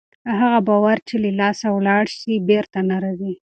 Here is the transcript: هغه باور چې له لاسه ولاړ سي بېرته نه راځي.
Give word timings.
هغه 0.39 0.59
باور 0.67 0.97
چې 1.07 1.15
له 1.23 1.29
لاسه 1.39 1.67
ولاړ 1.71 2.05
سي 2.19 2.33
بېرته 2.49 2.79
نه 2.89 2.95
راځي. 3.03 3.33